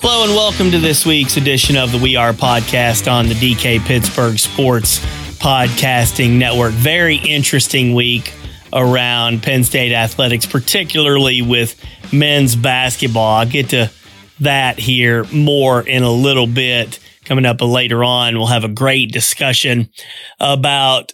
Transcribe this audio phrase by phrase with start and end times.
[0.00, 3.80] Hello and welcome to this week's edition of the We Are podcast on the DK
[3.80, 5.00] Pittsburgh Sports
[5.38, 6.72] Podcasting Network.
[6.72, 8.32] Very interesting week
[8.72, 13.38] around Penn State athletics, particularly with men's basketball.
[13.38, 13.90] I'll get to
[14.38, 17.00] that here more in a little bit.
[17.24, 19.90] Coming up later on, we'll have a great discussion
[20.38, 21.12] about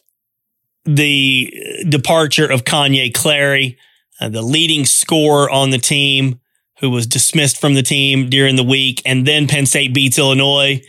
[0.84, 3.78] the departure of Kanye Clary,
[4.20, 6.38] uh, the leading scorer on the team
[6.80, 9.02] who was dismissed from the team during the week.
[9.04, 10.82] And then Penn State beats Illinois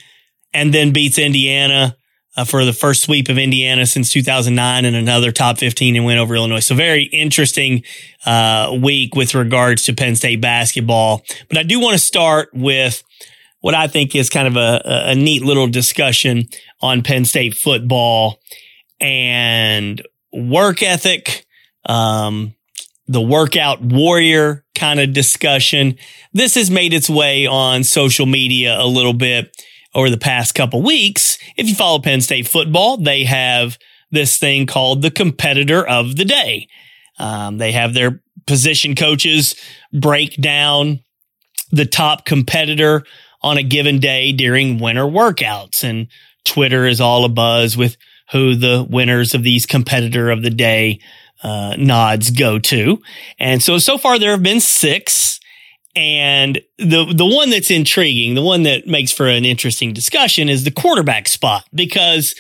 [0.54, 1.96] and then beats Indiana
[2.38, 6.18] uh, for the first sweep of Indiana since 2009 and another top 15 and win
[6.18, 6.60] over Illinois.
[6.60, 7.84] So very interesting
[8.26, 11.24] uh, week with regards to Penn State basketball.
[11.48, 13.04] But I do want to start with
[13.62, 16.50] what I think is kind of a, a neat little discussion
[16.82, 18.40] on Penn State football
[19.00, 21.46] and work ethic,
[21.86, 22.54] um,
[23.08, 25.98] the workout warrior kind of discussion.
[26.34, 29.56] This has made its way on social media a little bit
[29.94, 31.38] over the past couple weeks.
[31.58, 33.78] If you follow Penn State football, they have
[34.12, 36.68] this thing called the competitor of the day.
[37.18, 39.56] Um, they have their position coaches
[39.94, 41.00] break down
[41.72, 43.04] the top competitor
[43.42, 45.84] on a given day during winter workouts.
[45.84, 46.08] And
[46.44, 47.98] Twitter is all abuzz with
[48.32, 51.00] who the winners of these competitor of the day
[51.46, 53.00] uh, nods go to.
[53.38, 55.40] And so, so far there have been six.
[55.96, 60.64] And the, the one that's intriguing, the one that makes for an interesting discussion is
[60.64, 62.34] the quarterback spot because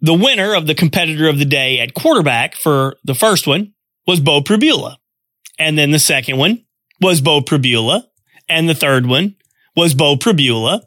[0.00, 3.72] the winner of the competitor of the day at quarterback for the first one
[4.08, 4.96] was Beau Pribula.
[5.56, 6.64] And then the second one
[7.00, 8.04] was Beau Pribula.
[8.48, 9.36] And the third one
[9.76, 10.82] was Beau Pribula.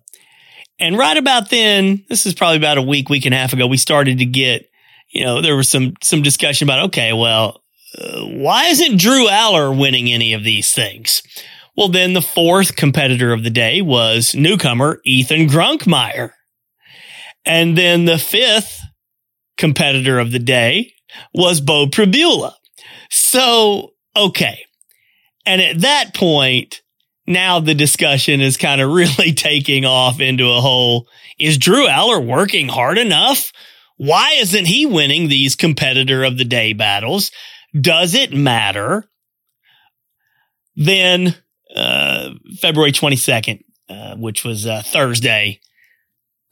[0.77, 3.65] And right about then, this is probably about a week, week and a half ago,
[3.65, 4.69] we started to get
[5.15, 7.61] you know, there was some some discussion about okay, well,
[7.97, 11.23] uh, why isn't Drew Allar winning any of these things?
[11.77, 16.31] Well, then the fourth competitor of the day was newcomer Ethan Grunkemeyer.
[17.45, 18.81] And then the fifth
[19.57, 20.93] competitor of the day
[21.33, 22.53] was Beau Pribula.
[23.09, 24.65] So, okay.
[25.45, 26.81] And at that point,
[27.27, 31.07] now the discussion is kind of really taking off into a whole,
[31.39, 33.51] is Drew Allar working hard enough?
[33.97, 37.31] Why isn't he winning these competitor of the day battles?
[37.79, 39.09] Does it matter?
[40.75, 41.35] Then,
[41.75, 45.59] uh, February 22nd, uh, which was uh, Thursday,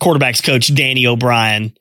[0.02, 1.74] quarterbacks coach Danny O'Brien,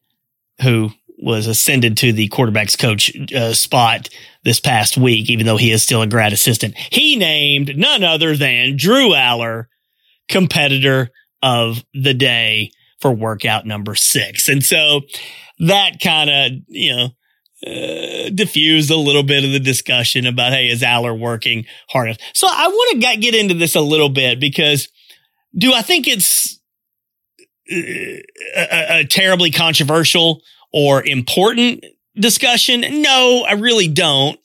[0.63, 4.09] who was ascended to the quarterbacks coach uh, spot
[4.45, 6.77] this past week, even though he is still a grad assistant.
[6.77, 9.67] He named none other than Drew Allar
[10.29, 11.11] competitor
[11.41, 14.49] of the day for workout number six.
[14.49, 15.03] And so
[15.63, 17.09] that kind of, you know,
[17.65, 22.19] uh, diffused a little bit of the discussion about, hey, is Allar working hard enough?
[22.35, 24.89] So I want to get into this a little bit because
[25.57, 26.59] do I think it's
[27.71, 27.77] uh,
[28.57, 30.43] a, a terribly controversial
[30.73, 31.85] or important
[32.17, 33.03] discussion?
[33.03, 34.41] No, I really don't.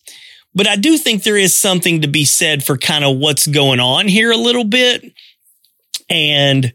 [0.54, 3.80] But I do think there is something to be said for kind of what's going
[3.80, 5.04] on here a little bit.
[6.10, 6.74] And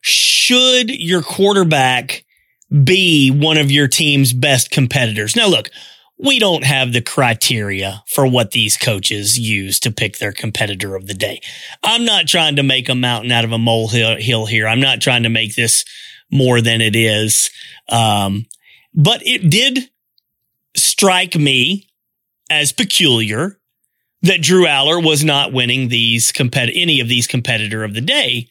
[0.00, 2.24] should your quarterback
[2.72, 5.36] be one of your team's best competitors.
[5.36, 5.70] Now, look,
[6.18, 11.06] we don't have the criteria for what these coaches use to pick their competitor of
[11.06, 11.40] the day.
[11.82, 14.68] I'm not trying to make a mountain out of a molehill here.
[14.68, 15.84] I'm not trying to make this
[16.30, 17.50] more than it is.
[17.88, 18.46] Um,
[18.94, 19.90] but it did
[20.76, 21.90] strike me
[22.48, 23.58] as peculiar
[24.22, 28.48] that Drew Allar was not winning these compet- any of these competitor of the day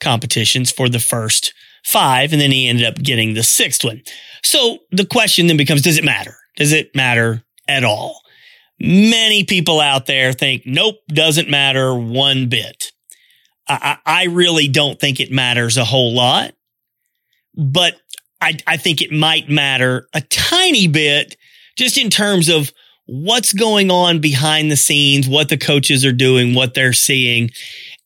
[0.00, 1.52] competitions for the first
[1.84, 2.32] five.
[2.32, 4.02] And then he ended up getting the sixth one.
[4.42, 6.36] So the question then becomes, does it matter?
[6.56, 8.20] Does it matter at all?
[8.80, 12.92] Many people out there think, nope, doesn't matter one bit.
[13.68, 16.54] I, I really don't think it matters a whole lot,
[17.54, 17.94] but
[18.40, 21.36] I, I think it might matter a tiny bit
[21.76, 22.72] just in terms of
[23.06, 27.50] what's going on behind the scenes, what the coaches are doing, what they're seeing,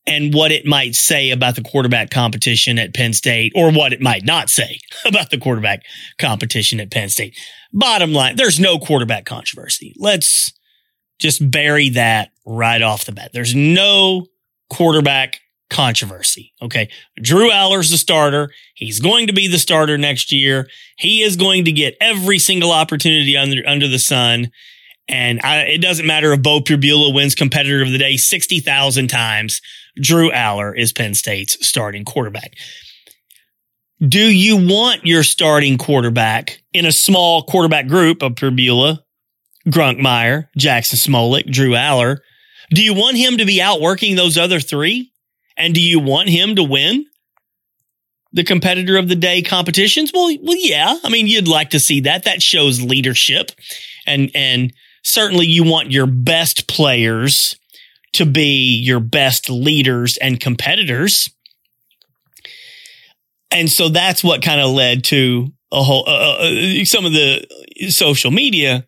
[0.06, 4.00] and what it might say about the quarterback competition at Penn State or what it
[4.00, 5.84] might not say about the quarterback
[6.18, 7.36] competition at Penn State.
[7.72, 9.94] Bottom line, there's no quarterback controversy.
[9.96, 10.52] Let's
[11.18, 13.30] just bury that right off the bat.
[13.32, 14.26] There's no
[14.68, 15.40] quarterback
[15.70, 16.52] controversy.
[16.60, 16.90] Okay.
[17.20, 18.50] Drew Allar's the starter.
[18.74, 20.68] He's going to be the starter next year.
[20.98, 24.50] He is going to get every single opportunity under, under the sun.
[25.08, 29.60] And I, it doesn't matter if Beau Pribula wins competitor of the day 60,000 times.
[30.00, 32.54] Drew Allar is Penn State's starting quarterback.
[34.06, 39.00] Do you want your starting quarterback in a small quarterback group of Pribula,
[39.68, 42.18] Grunkemeyer, Jaxon Smolik, Drew Allar?
[42.70, 45.12] Do you want him to be outworking those other three?
[45.56, 47.06] And do you want him to win
[48.32, 50.10] the competitor of the day competitions?
[50.12, 50.96] Well, well, yeah.
[51.04, 52.24] I mean, you'd like to see that.
[52.24, 53.52] That shows leadership
[54.06, 54.72] and, and
[55.04, 57.56] certainly you want your best players
[58.14, 61.30] to be your best leaders and competitors.
[63.50, 67.12] And so that's what kind of led to a whole, uh, uh, uh, some of
[67.12, 67.46] the
[67.88, 68.86] social media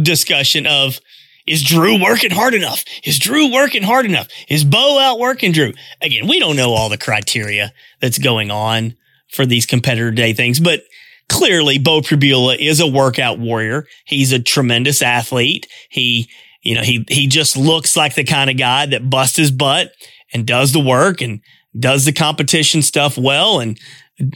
[0.00, 1.00] discussion of,
[1.46, 2.84] is Drew working hard enough?
[3.04, 4.28] Is Drew working hard enough?
[4.48, 5.72] Is Beau out working Drew?
[6.02, 8.96] Again, we don't know all the criteria that's going on
[9.30, 10.82] for these competitor day things, but
[11.28, 13.86] clearly Beau Pribula is a workout warrior.
[14.04, 15.68] He's a tremendous athlete.
[15.88, 16.28] He,
[16.66, 19.92] you know, he, he just looks like the kind of guy that busts his butt
[20.32, 21.40] and does the work and
[21.78, 23.78] does the competition stuff well and,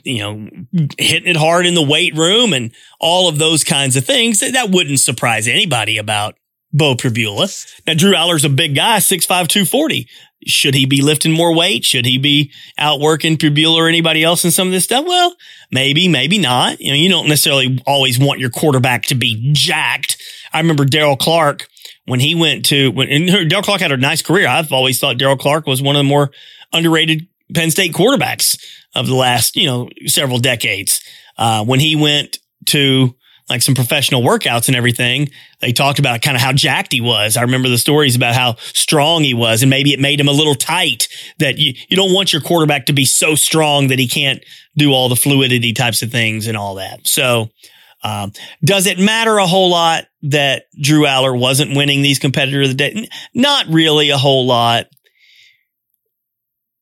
[0.04, 0.48] you know,
[0.96, 4.38] hitting it hard in the weight room and all of those kinds of things.
[4.38, 6.36] That wouldn't surprise anybody about
[6.72, 7.48] Beau Pribula.
[7.84, 10.06] Now, Drew Allar's a big guy, 6'5", 240.
[10.46, 11.84] Should he be lifting more weight?
[11.84, 15.04] Should he be outworking Pribula or anybody else in some of this stuff?
[15.04, 15.34] Well,
[15.72, 16.80] maybe, maybe not.
[16.80, 20.16] You know, you don't necessarily always want your quarterback to be jacked.
[20.52, 21.66] I remember Daryl Clark
[22.10, 24.48] when he went to, when Daryl Clark had a nice career.
[24.48, 26.32] I've always thought Daryl Clark was one of the more
[26.72, 28.60] underrated Penn State quarterbacks
[28.96, 31.00] of the last, you know, several decades.
[31.38, 33.14] Uh, when he went to
[33.48, 35.28] like some professional workouts and everything,
[35.60, 37.36] they talked about kind of how jacked he was.
[37.36, 40.32] I remember the stories about how strong he was and maybe it made him a
[40.32, 41.06] little tight
[41.38, 44.44] that you, you don't want your quarterback to be so strong that he can't
[44.76, 47.06] do all the fluidity types of things and all that.
[47.06, 47.50] So,
[48.02, 48.32] um,
[48.64, 52.74] does it matter a whole lot that Drew Allar wasn't winning these competitor of the
[52.74, 53.08] day?
[53.34, 54.86] Not really a whole lot.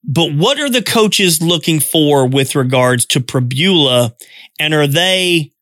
[0.04, 4.12] But what are the coaches looking for with regards to Pribula?
[4.58, 5.52] And are they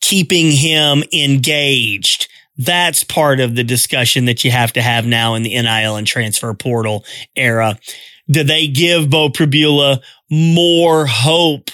[0.00, 2.28] keeping him engaged?
[2.56, 6.06] That's part of the discussion that you have to have now in the NIL and
[6.06, 7.78] transfer portal era.
[8.30, 11.70] Do they give Beau Pribula more hope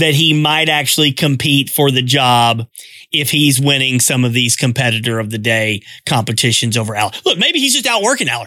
[0.00, 2.66] that he might actually compete for the job
[3.12, 7.12] if he's winning some of these competitor of the day competitions over Al.
[7.24, 8.46] Look, maybe he's just outworking Al.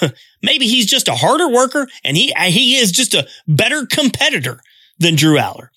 [0.42, 4.60] maybe he's just a harder worker and he, he is just a better competitor
[4.98, 5.68] than Drew Allar.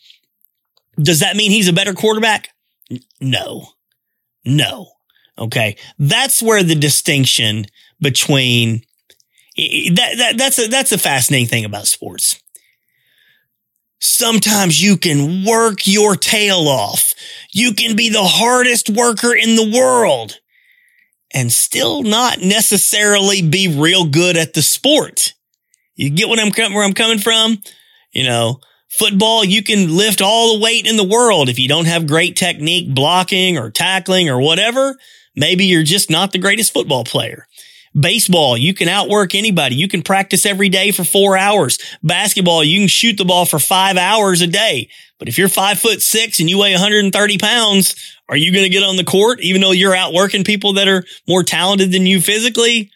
[1.00, 2.50] Does that mean he's a better quarterback?
[3.22, 3.68] No,
[4.46, 4.92] no.
[5.38, 5.78] Okay.
[6.00, 7.66] That's where the distinction
[8.02, 8.84] between
[9.58, 12.42] that, that that's a, that's a fascinating thing about sports.
[14.00, 17.14] Sometimes you can work your tail off.
[17.52, 20.38] You can be the hardest worker in the world
[21.34, 25.34] and still not necessarily be real good at the sport.
[25.96, 27.58] You get what I'm where I'm coming from?
[28.12, 31.50] You know, football, you can lift all the weight in the world.
[31.50, 34.96] If you don't have great technique blocking or tackling or whatever,
[35.36, 37.48] maybe you're just not the greatest football player.
[38.00, 39.76] Baseball, you can outwork anybody.
[39.76, 41.80] You can practice every day for four hours.
[42.04, 44.90] Basketball, you can shoot the ball for five hours a day.
[45.20, 47.96] But if you're five foot six and you weigh 130 pounds,
[48.30, 51.04] are you going to get on the court even though you're outworking people that are
[51.28, 52.92] more talented than you physically?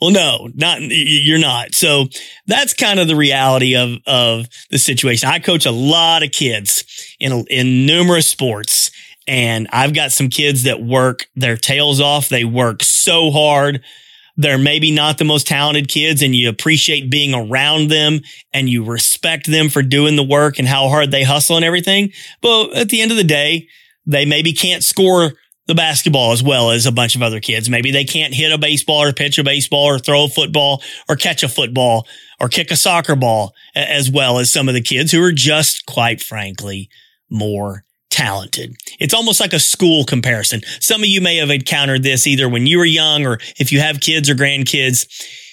[0.00, 1.74] Well, no, not, you're not.
[1.74, 2.06] So
[2.46, 5.28] that's kind of the reality of, of the situation.
[5.28, 6.84] I coach a lot of kids
[7.20, 8.90] in, in numerous sports
[9.28, 12.28] And I've got some kids that work their tails off.
[12.28, 13.82] They work so hard.
[14.36, 18.20] They're maybe not the most talented kids and you appreciate being around them
[18.52, 22.12] and you respect them for doing the work and how hard they hustle and everything.
[22.40, 23.68] But at the end of the day,
[24.06, 25.32] they maybe can't score
[25.66, 27.70] the basketball as well as a bunch of other kids.
[27.70, 31.16] Maybe they can't hit a baseball or pitch a baseball or throw a football or
[31.16, 32.06] catch a football
[32.40, 35.86] or kick a soccer ball as well as some of the kids who are just
[35.86, 36.88] quite frankly
[37.30, 38.76] more talented.
[39.00, 40.60] It's almost like a school comparison.
[40.80, 43.80] Some of you may have encountered this either when you were young or if you
[43.80, 45.06] have kids or grandkids.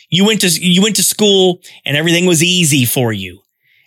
[0.09, 3.39] You went to, you went to school and everything was easy for you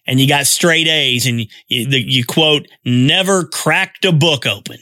[0.07, 4.79] and you got straight A's and you, you, you quote, never cracked a book open.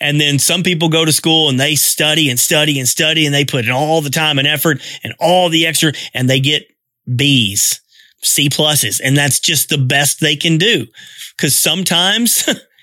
[0.00, 3.34] And then some people go to school and they study and study and study and
[3.34, 6.64] they put in all the time and effort and all the extra and they get
[7.14, 7.80] B's,
[8.22, 9.00] C pluses.
[9.02, 10.86] And that's just the best they can do.
[11.36, 12.48] Cause sometimes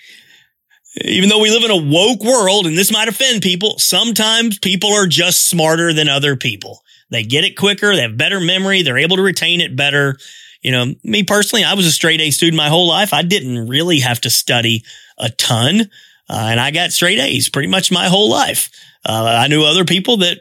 [0.96, 4.92] even though we live in a woke world and this might offend people, sometimes people
[4.94, 6.82] are just smarter than other people.
[7.10, 7.96] They get it quicker.
[7.96, 8.82] They have better memory.
[8.82, 10.18] They're able to retain it better.
[10.62, 13.14] You know, me personally, I was a straight A student my whole life.
[13.14, 14.84] I didn't really have to study
[15.18, 15.90] a ton.
[16.30, 18.70] Uh, and I got straight A's pretty much my whole life.
[19.06, 20.40] Uh, I knew other people that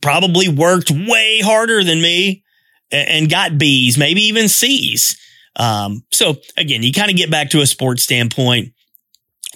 [0.00, 2.44] probably worked way harder than me
[2.90, 5.16] and, and got B's, maybe even C's.
[5.56, 8.72] Um, so again, you kind of get back to a sports standpoint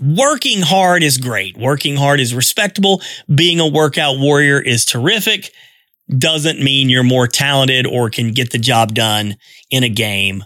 [0.00, 1.56] working hard is great.
[1.56, 3.02] Working hard is respectable.
[3.32, 5.50] Being a workout warrior is terrific.
[6.08, 9.36] Doesn't mean you're more talented or can get the job done
[9.70, 10.44] in a game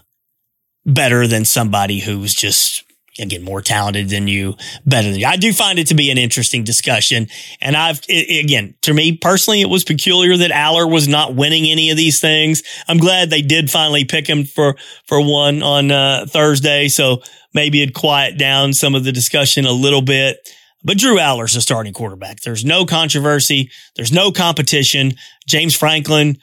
[0.85, 2.83] better than somebody who's just
[3.19, 5.25] again more talented than you, better than you.
[5.25, 7.27] I do find it to be an interesting discussion,
[7.59, 11.65] and I've it, again to me personally, it was peculiar that Allar was not winning
[11.65, 12.63] any of these things.
[12.87, 14.75] I'm glad they did finally pick him for
[15.05, 17.21] for one on uh, Thursday, so
[17.53, 20.37] maybe it'd quiet down some of the discussion a little bit.
[20.83, 22.41] But Drew Allar's a starting quarterback.
[22.41, 23.69] There's no controversy.
[23.95, 25.13] There's no competition.
[25.47, 26.37] James Franklin,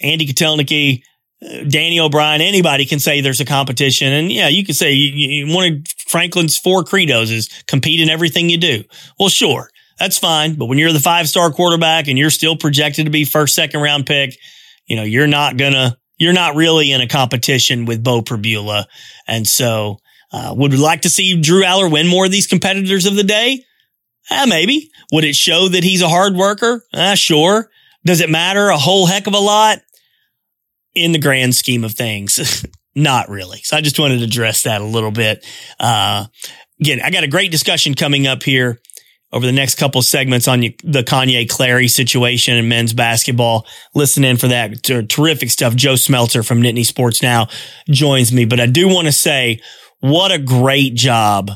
[0.00, 1.02] Andy Kotelnicki,
[1.40, 4.12] Danny O'Brien, anybody can say there's a competition.
[4.12, 5.12] And yeah, you can say you,
[5.46, 8.84] you, one of Franklin's four credos is compete in everything you do.
[9.18, 10.54] Well, sure, that's fine.
[10.54, 13.80] But when you're the five star quarterback and you're still projected to be first, second
[13.80, 14.36] round pick,
[14.86, 18.86] you know, you're not gonna, you're not really in a competition with Beau Pribula.
[19.28, 19.98] And so
[20.32, 23.24] uh, would we like to see Drew Allar win more of these competitors of the
[23.24, 23.62] day?
[24.30, 24.90] Uh, maybe.
[25.12, 26.82] Would it show that he's a hard worker?
[26.92, 27.70] Uh, sure.
[28.04, 29.78] Does it matter a whole heck of a lot?
[30.96, 33.58] In the grand scheme of things, not really.
[33.62, 35.44] So I just wanted to address that a little bit.
[35.78, 36.26] Uh,
[36.80, 38.80] again, I got a great discussion coming up here
[39.32, 43.66] over the next couple segments on the Kanye Clary situation in men's basketball.
[43.94, 44.82] Listen in for that.
[44.82, 45.76] Terrific stuff.
[45.76, 47.48] Joe Smeltzer from Nittany Sports Now
[47.90, 49.60] joins me, but I do want to say
[50.00, 51.50] what a great job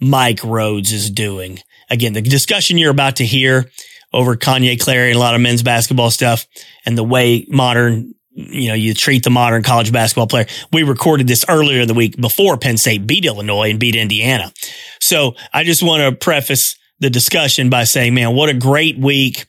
[0.00, 1.60] Mike Rhoades is doing.
[1.90, 3.70] Again, the discussion you're about to hear
[4.12, 6.46] over Kanye Clary and a lot of men's basketball stuff
[6.84, 10.46] and the way modern, you know, you treat the modern college basketball player.
[10.70, 14.52] We recorded this earlier in the week before Penn State beat Illinois and beat Indiana.
[15.00, 19.46] So I just want to preface the discussion by saying, man, what a great week.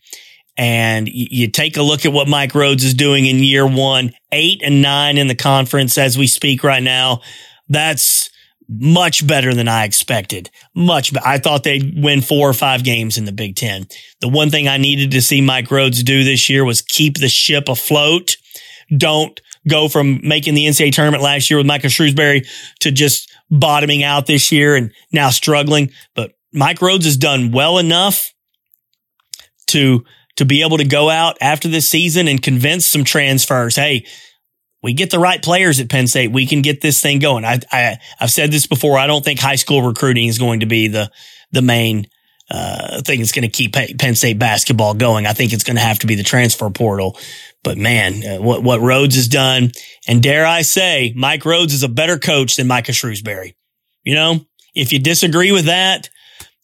[0.57, 4.61] And you take a look at what Mike Rhoades is doing in year one, eight
[4.63, 7.21] and nine in the conference as we speak right now.
[7.69, 8.29] That's
[8.69, 10.49] much better than I expected.
[10.73, 11.13] Much.
[11.13, 13.87] Be- I thought they'd win four or five games in the Big Ten.
[14.21, 17.29] The one thing I needed to see Mike Rhoades do this year was keep the
[17.29, 18.37] ship afloat.
[18.95, 22.47] Don't go from making the NCAA tournament last year with Michael Shrewsberry
[22.79, 25.91] to just bottoming out this year and now struggling.
[26.15, 28.33] But Mike Rhoades has done well enough
[29.67, 30.03] to
[30.37, 33.75] to be able to go out after this season and convince some transfers.
[33.75, 34.05] Hey,
[34.83, 37.43] we get the right players at Penn State, we can get this thing going.
[37.43, 38.97] I, I I've said this before.
[38.97, 41.11] I don't think high school recruiting is going to be the
[41.51, 42.07] the main
[42.49, 45.25] uh, thing that's going to keep Penn State basketball going.
[45.25, 47.17] I think it's going to have to be the transfer portal.
[47.63, 49.71] But man, uh, what what Rhoades has done,
[50.07, 53.55] and dare I say, Mike Rhoades is a better coach than Micah Shrewsberry.
[54.03, 56.09] You know, if you disagree with that,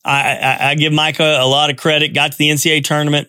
[0.06, 2.14] I, I, I give Micah a lot of credit.
[2.14, 3.28] Got to the NCAA tournament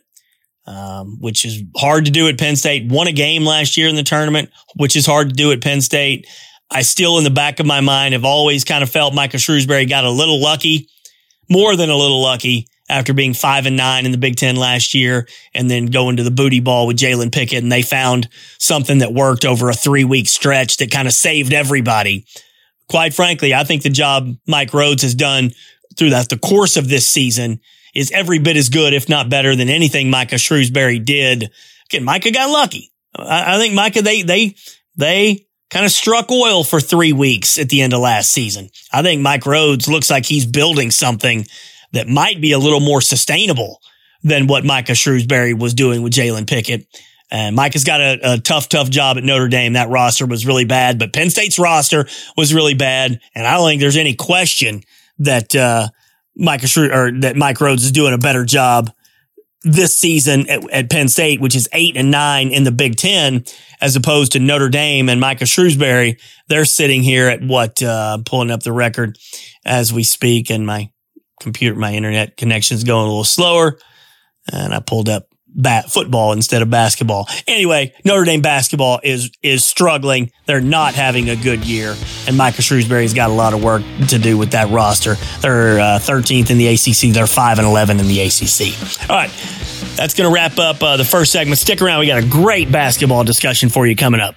[0.67, 2.91] um, which is hard to do at Penn State.
[2.91, 5.81] Won a game last year in the tournament, which is hard to do at Penn
[5.81, 6.27] State.
[6.71, 9.89] I still, in the back of my mind, have always kind of felt Micah Shrewsberry
[9.89, 10.89] got a little lucky,
[11.49, 14.93] more than a little lucky after being five and nine in the Big Ten last
[14.95, 17.63] year and then going to the booty ball with Jalen Pickett.
[17.63, 21.53] And they found something that worked over a three week stretch that kind of saved
[21.53, 22.27] everybody.
[22.89, 25.53] Quite frankly, I think the job Mike Rhoades has done
[25.97, 27.61] through that, the course of this season
[27.95, 31.51] is every bit as good, if not better than anything Micah Shrewsberry did.
[31.87, 32.93] Again, Micah got lucky.
[33.15, 34.57] I, I think Micah, they, they,
[34.97, 38.71] they kind of struck oil for three weeks at the end of last season.
[38.93, 41.47] I think Mike Rhoades looks like he's building something
[41.91, 43.81] that might be a little more sustainable
[44.23, 46.87] than what Micah Shrewsberry was doing with Jalen Pickett.
[47.29, 49.73] And Mike has got a, a, tough, tough job at Notre Dame.
[49.73, 53.21] That roster was really bad, but Penn State's roster was really bad.
[53.35, 54.83] And I don't think there's any question
[55.19, 55.89] that, uh,
[56.37, 58.93] Micah Shrew, or that Mike Rhoades is doing a better job
[59.65, 63.45] this season at, at, Penn State, which is eight and nine in the Big Ten,
[63.81, 66.21] as opposed to Notre Dame and Micah Shrewsberry.
[66.49, 69.19] They're sitting here at what, uh, pulling up the record
[69.65, 70.91] as we speak and my
[71.41, 73.79] computer, my internet connection is going a little slower.
[74.53, 77.29] And I pulled up bat football instead of basketball.
[77.47, 80.31] Anyway, Notre Dame basketball is is struggling.
[80.47, 81.95] They're not having a good year,
[82.27, 85.15] and Micah Shrewsberry's got a lot of work to do with that roster.
[85.41, 87.15] They're uh, 13th in the ACC.
[87.15, 89.09] They're five and 11 in the ACC.
[89.09, 89.31] All right,
[89.97, 91.59] that's going to wrap up uh, the first segment.
[91.59, 92.01] Stick around.
[92.01, 94.35] We got a great basketball discussion for you coming up.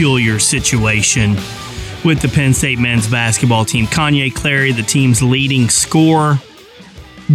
[0.00, 1.34] Peculiar situation
[2.06, 3.84] with the Penn State men's basketball team.
[3.84, 6.40] Kanye Clary, the team's leading scorer,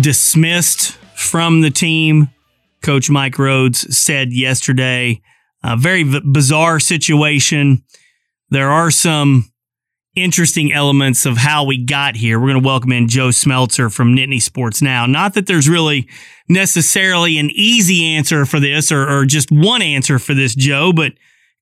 [0.01, 2.27] dismissed from the team.
[2.81, 5.22] Coach Mike Rhoades said yesterday,
[5.63, 7.84] a very v- bizarre situation.
[8.50, 9.51] There are some
[10.15, 12.39] interesting elements of how we got here.
[12.39, 15.05] We're going to welcome in Joe Smeltzer from Nittany Sports Now.
[15.05, 16.10] Not that there's really
[16.50, 21.13] necessarily an easy answer for this or, or just one answer for this, Joe, but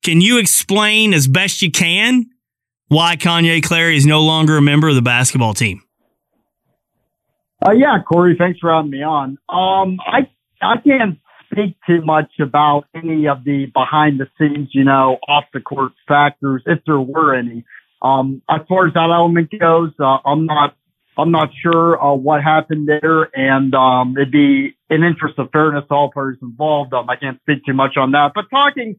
[0.03, 2.29] can you explain as best you can
[2.87, 5.81] why Kanye Clary is no longer a member of the basketball team?
[7.65, 9.37] Uh, yeah, Cory, thanks for having me on.
[9.49, 10.29] Um, I
[10.61, 11.17] I can't
[11.51, 15.93] speak too much about any of the behind the scenes, you know, off the court
[16.07, 17.63] factors, if there were any.
[18.01, 20.75] Um, as far as that element goes, uh, I'm not
[21.17, 25.85] I'm not sure uh, what happened there, and um, it'd be in interest of fairness
[25.89, 26.93] all parties involved.
[26.93, 28.33] Um, I can't speak too much on that.
[28.35, 28.97] But talking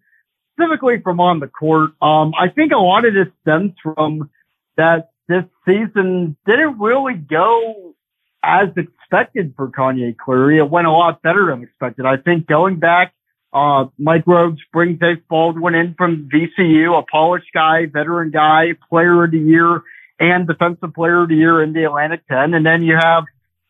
[0.54, 4.30] specifically from on the court, um, I think a lot of this stems from
[4.76, 7.94] that this season didn't really go
[8.42, 10.58] as expected for Kanye Clary.
[10.58, 12.04] It went a lot better than expected.
[12.04, 13.14] I think going back,
[13.52, 19.24] uh, Mike Rhoades brings Dave Baldwin in from VCU, a polished guy, veteran guy, player
[19.24, 19.82] of the year
[20.18, 22.54] and defensive player of the year in the Atlantic 10.
[22.54, 23.24] And then you have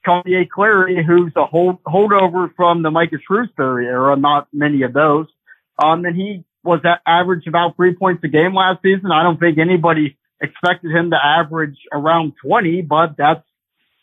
[0.06, 5.26] Kanye Clary, who's a hold, holdover from the Micah Shrewsberry era, not many of those.
[5.82, 9.12] Um, and he was that average about three points a game last season.
[9.12, 13.44] I don't think anybody expected him to average around 20, but that's,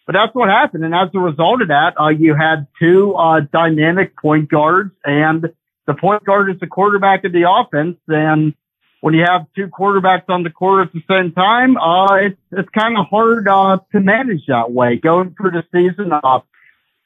[0.05, 0.85] but that's what happened.
[0.85, 5.51] And as a result of that, uh, you had two, uh, dynamic point guards and
[5.87, 7.97] the point guard is the quarterback of the offense.
[8.07, 8.53] And
[9.01, 12.69] when you have two quarterbacks on the court at the same time, uh, it's, it's
[12.69, 16.11] kind of hard, uh, to manage that way going through the season.
[16.13, 16.41] Uh,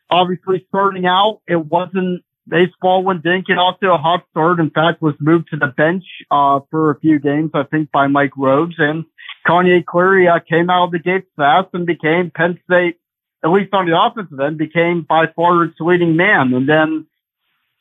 [0.09, 4.59] obviously starting out, it wasn't baseball when off to a hot start.
[4.59, 8.07] In fact, was moved to the bench uh, for a few games, I think, by
[8.07, 8.79] Mike Rhoades.
[8.79, 9.05] And
[9.47, 12.99] Kanye Clary uh, came out of the gates fast and became Penn State,
[13.43, 16.53] at least on the offensive end, became by far its leading man.
[16.53, 17.07] And then,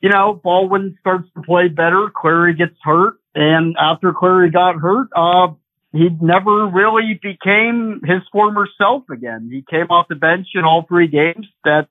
[0.00, 2.10] you know, Baldwin starts to play better.
[2.14, 3.14] Clary gets hurt.
[3.34, 5.48] And after Clary got hurt, uh,
[5.92, 9.48] he never really became his former self again.
[9.50, 11.88] He came off the bench in all three games that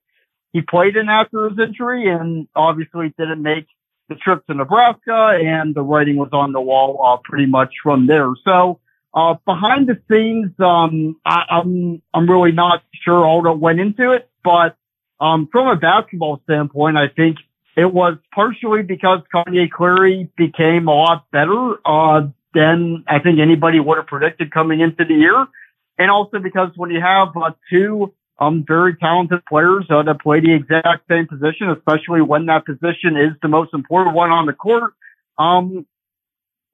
[0.54, 3.66] he played in after his injury and obviously didn't make
[4.08, 8.06] the trip to Nebraska and the writing was on the wall uh, pretty much from
[8.08, 8.30] there.
[8.46, 8.80] So
[9.14, 13.80] uh, behind the scenes, um, I, am I'm, I'm really not sure all that went
[13.80, 14.78] into it, but
[15.20, 17.38] um, from a basketball standpoint, I think
[17.76, 23.80] it was partially because Kanye Clary became a lot better uh, than I think anybody
[23.80, 25.48] would have predicted coming into the year,
[25.98, 30.40] and also because when you have uh, two um, very talented players uh, that play
[30.40, 34.54] the exact same position, especially when that position is the most important one on the
[34.54, 34.94] court.
[35.38, 35.86] Um,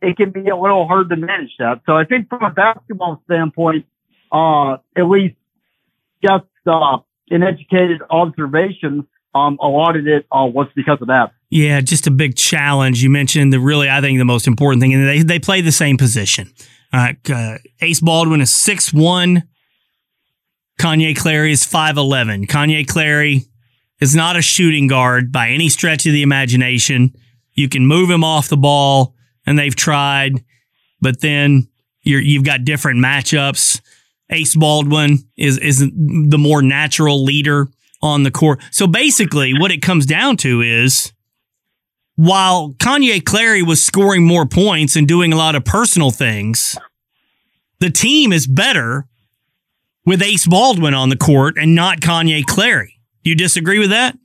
[0.02, 1.82] it can be a little hard to manage that.
[1.86, 3.86] So I think from a basketball standpoint,
[4.32, 5.36] uh, at least
[6.24, 11.32] just, uh, an educated observation, um, a lot of it, uh, was because of that.
[11.50, 13.04] Yeah, just a big challenge.
[13.04, 15.72] You mentioned the really, I think the most important thing, and they, they play the
[15.72, 16.52] same position.
[16.92, 19.44] Uh, uh Ace Baldwin is six one,
[20.80, 22.48] Kanye Clary is 5'11.
[22.48, 23.44] Kanye Clary
[24.00, 27.14] is not a shooting guard by any stretch of the imagination.
[27.54, 29.14] You can move him off the ball,
[29.46, 30.44] and they've tried,
[31.02, 31.68] but then
[32.02, 33.82] you have got different matchups.
[34.30, 37.68] Ace Baldwin is is the more natural leader
[38.02, 38.62] on the court.
[38.72, 41.12] So basically, what it comes down to is
[42.16, 46.78] while Kanye Clary was scoring more points and doing a lot of personal things,
[47.80, 49.09] the team is better
[50.06, 53.00] with Ace Baldwin on the court and not Kanye Clary.
[53.24, 54.18] Do you disagree with that?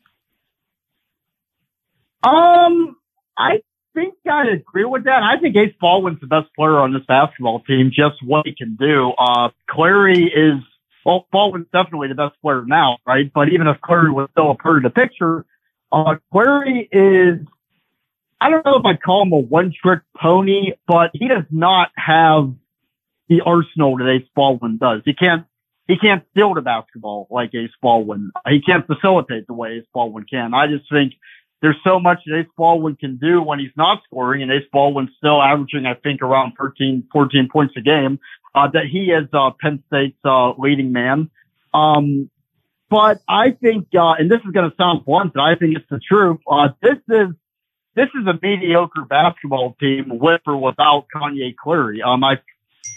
[2.23, 2.97] Um,
[3.37, 3.61] I
[3.95, 5.23] think I agree with that.
[5.23, 8.77] I think Ace Baldwin's the best player on this basketball team, just what he can
[8.77, 9.13] do.
[9.19, 10.63] Uh, Clary is,
[11.05, 13.31] well, Baldwin's definitely the best player now, right?
[13.33, 15.45] But even if Clary was still a part of the picture,
[15.93, 17.47] uh, Clary is,
[18.41, 21.91] I don't know if I'd call him a one trick pony, but he does not
[21.97, 22.53] have
[23.29, 25.03] the arsenal that Ace Baldwin does.
[25.05, 25.47] He can't,
[25.87, 28.31] he can't steal the basketball like Ace Baldwin.
[28.49, 30.55] He can't facilitate the way Ace Baldwin can.
[30.55, 31.15] I just think
[31.61, 35.11] there's so much that Ace Baldwin can do when he's not scoring, and Ace Baldwin's
[35.17, 38.19] still averaging, I think, around 13, 14 points a game,
[38.55, 41.31] uh, that he is, uh, Penn State's, uh, leading man.
[41.73, 42.31] Um,
[42.89, 45.89] but I think, uh, and this is going to sound blunt, but I think it's
[45.91, 46.39] the truth.
[46.47, 47.35] Uh, this is,
[47.95, 52.03] this is a mediocre basketball team with or without Kanye Clary.
[52.03, 52.39] Um, I've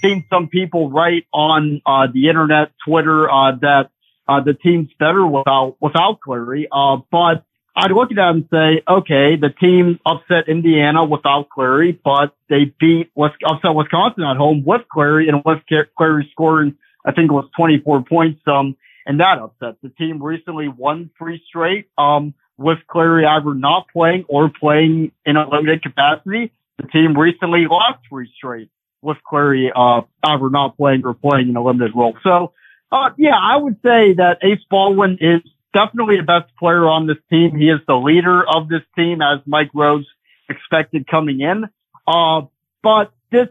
[0.01, 3.89] seen some people write on, uh, the internet, Twitter, uh, that,
[4.27, 6.67] uh, the team's better without, without Clary.
[6.71, 7.43] Uh, but
[7.79, 12.73] I'd look at that and say, okay, the team upset Indiana without Clary, but they
[12.79, 15.59] beat upset Wisconsin at home with Clary and with
[15.95, 19.75] Clary scoring, I think it was 24 points, um, and that upset.
[19.83, 25.37] The team recently won three straight, um, with Clary either not playing or playing in
[25.37, 26.51] a limited capacity.
[26.79, 28.71] The team recently lost three straight
[29.07, 32.15] with Clary, uh, either not playing or playing in a limited role.
[32.21, 32.53] So,
[32.91, 35.41] uh, yeah, I would say that Ace Baldwin is
[35.73, 37.55] definitely the best player on this team.
[37.55, 40.05] He is the leader of this team as Mike Rhoades
[40.49, 41.65] expected coming in.
[42.05, 42.41] Uh,
[42.83, 43.47] but this,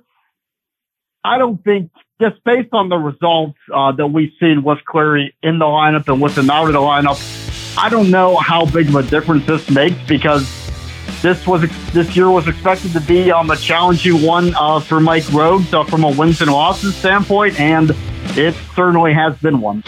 [1.24, 1.90] I don't think
[2.20, 6.20] just based on the results, uh, that we've seen with Clary in the lineup and
[6.20, 7.18] with him out of the lineup,
[7.78, 10.65] I don't know how big of a difference this makes because
[11.26, 11.62] this was
[11.92, 15.82] this year was expected to be um, a challenging one uh, for Mike Rhoades uh,
[15.82, 17.90] from a wins and losses standpoint, and
[18.36, 19.82] it certainly has been one.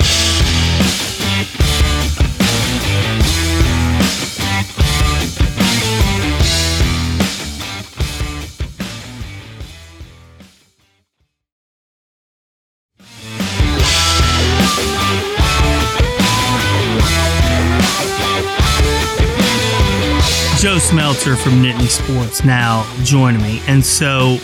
[20.61, 23.63] Joe Smeltzer from Nittany Sports now joining me.
[23.69, 24.39] And so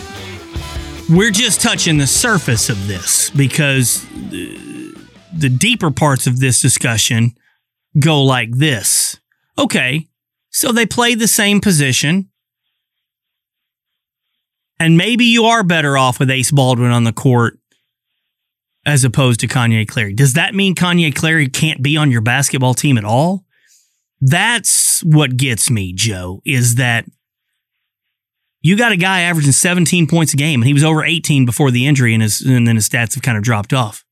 [1.11, 4.97] we're just touching the surface of this because the,
[5.37, 7.35] the deeper parts of this discussion
[7.99, 9.19] go like this.
[9.59, 10.07] Okay,
[10.51, 12.31] so they play the same position.
[14.79, 17.59] And maybe you are better off with Ace Baldwin on the court
[18.87, 20.13] as opposed to Kanye Clary.
[20.13, 23.45] Does that mean Kanye Clary can't be on your basketball team at all?
[24.21, 27.07] That's what gets me, Joe, is that
[28.63, 31.71] you got a guy averaging 17 points a game, and he was over 18 before
[31.71, 34.05] the injury, and, his, and then his stats have kind of dropped off.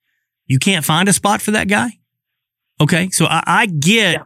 [0.47, 1.99] You can't find a spot for that guy?
[2.81, 4.25] Okay, so I, I get yeah.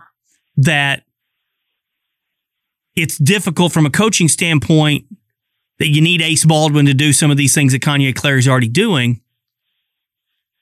[0.57, 1.03] that
[2.97, 5.05] it's difficult from a coaching standpoint
[5.79, 8.69] that you need Ace Baldwin to do some of these things that Kanye Clary's already
[8.69, 9.21] doing.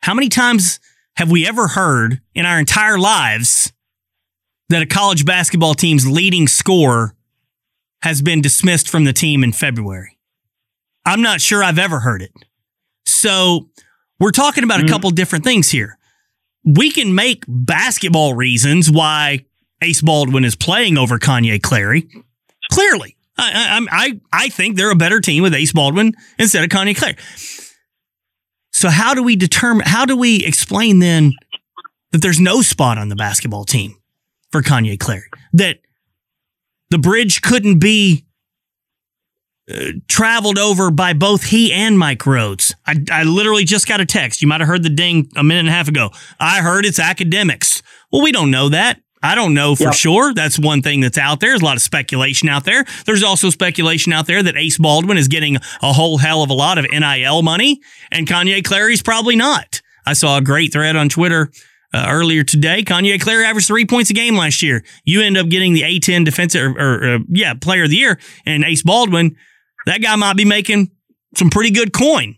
[0.02, 0.80] How many times
[1.16, 3.72] have we ever heard in our entire lives
[4.68, 7.14] that a college basketball team's leading scorer
[8.03, 10.18] has been dismissed from the team in February.
[11.07, 12.33] I'm not sure I've ever heard it.
[13.07, 13.68] So
[14.18, 14.88] we're talking about mm-hmm.
[14.88, 15.98] a couple different things here.
[16.64, 19.44] We can make basketball reasons why
[19.83, 22.09] Ace Baldwin is playing over Kanye Clary.
[22.72, 26.70] Clearly, I, I, I, I think they're a better team with Ace Baldwin instead of
[26.70, 27.16] Kanye Clary.
[28.72, 29.87] So how do we determine?
[29.87, 31.33] How do we explain then
[32.12, 33.96] that there's no spot on the basketball team
[34.54, 35.24] for Kanye Clary.
[35.52, 35.80] That
[36.90, 38.24] the bridge couldn't be
[39.68, 42.72] uh, traveled over by both he and Mike Rhoades.
[42.86, 44.42] I, I literally just got a text.
[44.42, 46.10] You might have heard the ding a minute and a half ago.
[46.38, 47.82] I heard it's academics.
[48.12, 49.00] Well, we don't know that.
[49.24, 49.94] I don't know for yep.
[49.94, 50.32] sure.
[50.32, 51.50] That's one thing that's out there.
[51.50, 52.84] There's a lot of speculation out there.
[53.06, 56.54] There's also speculation out there that Ace Baldwin is getting a whole hell of a
[56.54, 57.80] lot of NIL money,
[58.12, 59.82] and Kanye Clary's probably not.
[60.06, 61.50] I saw a great thread on Twitter
[61.94, 62.83] uh, earlier today.
[62.83, 64.85] Kanye Clary averaged three points a game last year.
[65.04, 68.18] You end up getting the A10 defensive or, or uh, yeah, player of the year
[68.44, 69.37] and Ace Baldwin.
[69.87, 70.90] That guy might be making
[71.37, 72.37] some pretty good coin.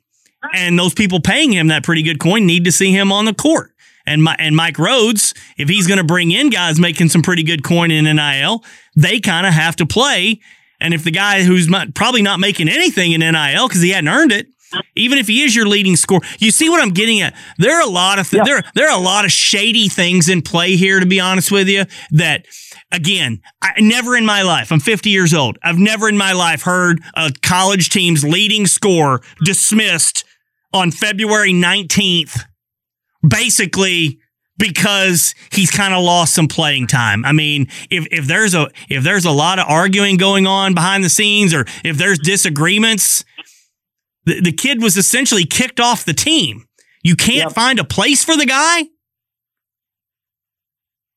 [0.54, 3.34] And those people paying him that pretty good coin need to see him on the
[3.34, 3.72] court.
[4.06, 7.42] And my, and Mike Rhoades, if he's going to bring in guys making some pretty
[7.42, 8.62] good coin in NIL,
[8.94, 10.40] they kind of have to play.
[10.80, 14.30] And if the guy who's probably not making anything in NIL because he hadn't earned
[14.30, 14.48] it,
[14.94, 16.20] even if he is your leading scorer.
[16.38, 17.34] You see what I'm getting at?
[17.58, 18.44] There are a lot of th- yeah.
[18.44, 21.00] there there are a lot of shady things in play here.
[21.00, 22.46] To be honest with you, that
[22.92, 24.72] again, I never in my life.
[24.72, 25.58] I'm 50 years old.
[25.62, 30.24] I've never in my life heard a college team's leading scorer dismissed
[30.72, 32.40] on February 19th,
[33.26, 34.18] basically
[34.58, 37.24] because he's kind of lost some playing time.
[37.24, 41.04] I mean, if, if there's a if there's a lot of arguing going on behind
[41.04, 43.24] the scenes or if there's disagreements,
[44.26, 46.66] the, the kid was essentially kicked off the team.
[47.02, 47.52] You can't yep.
[47.52, 48.82] find a place for the guy?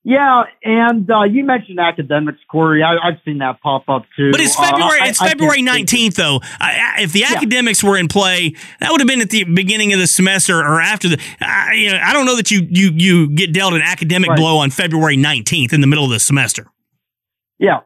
[0.03, 2.81] Yeah, and uh, you mentioned academics, Cory.
[2.81, 4.31] I, have seen that pop up too.
[4.31, 5.01] But it's uh, February.
[5.01, 6.39] Uh, it's I, February nineteenth, though.
[6.59, 7.33] I, if the yeah.
[7.35, 10.79] academics were in play, that would have been at the beginning of the semester or
[10.79, 11.21] after the.
[11.41, 14.37] I, you know, I don't know that you you you get dealt an academic right.
[14.37, 16.67] blow on February nineteenth in the middle of the semester.
[17.59, 17.81] Yeah,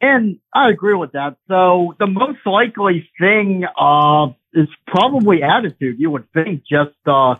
[0.00, 1.36] and I agree with that.
[1.48, 5.98] So the most likely thing uh, is probably attitude.
[5.98, 6.96] You would think just.
[7.06, 7.36] Uh,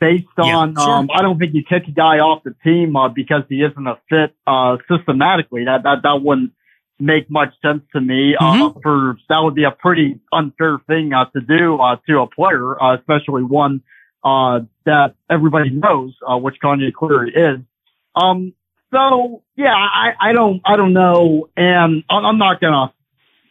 [0.00, 0.92] based on, yeah, sure.
[0.94, 3.86] um, I don't think you kick a guy off the team uh, because he isn't
[3.86, 5.66] a fit uh, systematically.
[5.66, 6.52] That that that wouldn't
[7.00, 8.36] make much sense to me.
[8.38, 8.62] Uh, mm-hmm.
[8.62, 12.26] Uh, for that would be a pretty unfair thing uh, to do uh, to a
[12.26, 13.82] player, uh, especially one
[14.22, 17.60] uh, that everybody knows, uh, which Kanye Clary is.
[18.14, 18.54] Um,
[18.92, 22.92] so yeah, I, I don't I don't know, and I'm not gonna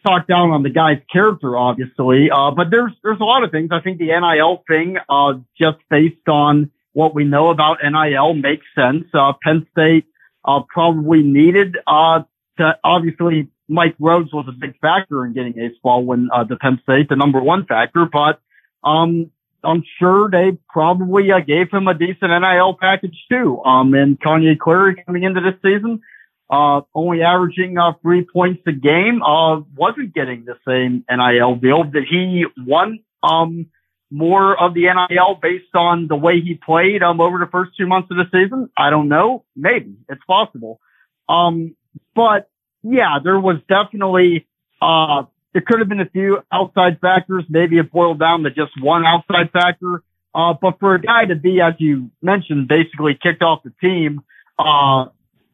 [0.02, 2.30] talk down on the guy's character, obviously.
[2.30, 3.70] Uh, but there's there's a lot of things.
[3.72, 8.66] I think the NIL thing, uh, just based on what we know about NIL, makes
[8.74, 9.04] sense.
[9.14, 10.06] Uh, Penn State
[10.44, 12.22] uh, probably needed uh,
[12.58, 16.80] to obviously Mike Rhoades was a big factor in getting Ace Baldwin uh, to Penn
[16.82, 18.06] State, the number one factor.
[18.10, 18.40] But
[18.82, 19.30] um,
[19.62, 23.62] I'm sure they probably gave him a decent NIL package too.
[23.64, 26.02] Um, and Kanye Clary coming into this season
[26.50, 31.84] uh, only averaging uh, three points a game, uh, wasn't getting the same NIL deal.
[31.84, 33.66] Did he want um,
[34.10, 37.86] more of the NIL based on the way he played um, over the first two
[37.86, 38.68] months of the season?
[38.76, 39.44] I don't know.
[39.54, 40.80] Maybe it's possible.
[41.28, 41.76] Um,
[42.16, 42.50] but
[42.82, 44.48] yeah, there was definitely
[44.82, 47.44] uh, there could have been a few outside factors.
[47.48, 50.02] Maybe it boiled down to just one outside factor.
[50.34, 54.22] Uh, but for a guy to be, as you mentioned, basically kicked off the team,
[54.58, 55.06] uh,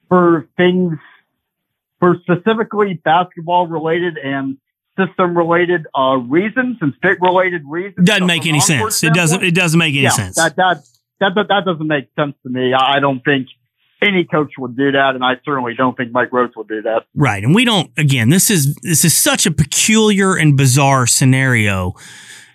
[0.09, 0.99] for things
[2.01, 4.59] for specifically basketball related and
[4.99, 8.07] system related uh, reasons and fit related reasons.
[8.07, 9.03] Doesn't make any sense.
[9.03, 9.43] It doesn't.
[9.43, 10.37] It doesn't make any yeah, sense.
[10.37, 10.85] That, that
[11.21, 12.73] that that that doesn't make sense to me.
[12.75, 13.49] I don't think
[14.03, 17.05] any coach would do that, and I certainly don't think Mike Rhoades would do that.
[17.15, 17.91] Right, and we don't.
[17.97, 21.95] Again, this is this is such a peculiar and bizarre scenario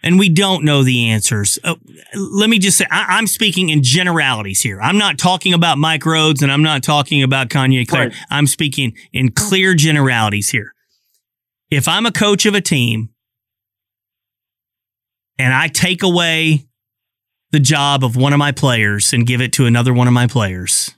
[0.04, 1.60] and we don't know the answers.
[1.64, 1.76] Uh,
[2.16, 4.82] let me just say, I, am speaking in generalities here.
[4.82, 8.08] I'm not talking about Mike Rhoades and I'm not talking about Kanye Clary.
[8.08, 8.18] Right.
[8.30, 10.74] I'm speaking in clear generalities here.
[11.70, 13.10] If I'm a coach of a team
[15.38, 16.66] and I take away
[17.52, 20.28] the job of one of my players and give it to another one of my
[20.28, 20.96] players,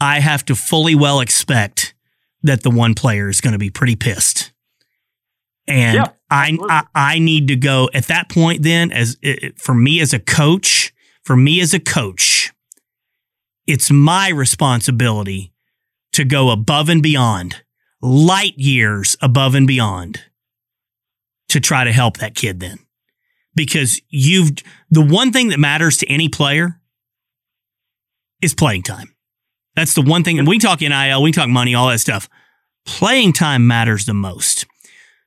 [0.00, 1.94] I have to fully well expect
[2.42, 4.52] that the one player is going to be pretty pissed.
[5.66, 8.64] And yeah, I, I, I need to go at that point.
[8.64, 10.92] Then, as it, for me as a coach,
[11.22, 12.52] for me as a coach,
[13.68, 15.52] it's my responsibility
[16.12, 17.62] to go above and beyond,
[18.02, 20.22] light years above and beyond,
[21.50, 22.58] to try to help that kid.
[22.58, 22.78] Then,
[23.54, 24.50] because you've
[24.90, 26.80] the one thing that matters to any player
[28.42, 29.14] is playing time.
[29.76, 30.40] That's the one thing.
[30.40, 32.28] And we talk NIL, we talk money, all that stuff.
[32.84, 34.66] Playing time matters the most.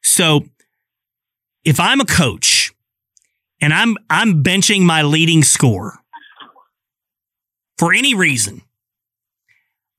[0.03, 0.43] So
[1.67, 2.73] if I'm a coach
[3.59, 5.99] and I'm I'm benching my leading scorer
[7.77, 8.61] for any reason,